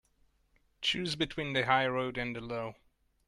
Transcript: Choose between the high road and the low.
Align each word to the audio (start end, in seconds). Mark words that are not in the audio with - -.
Choose 0.81 1.15
between 1.15 1.53
the 1.53 1.67
high 1.67 1.85
road 1.85 2.17
and 2.17 2.35
the 2.35 2.41
low. 2.41 2.73